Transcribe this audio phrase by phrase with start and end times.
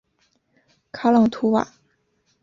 [0.91, 1.73] 卡朗图瓦。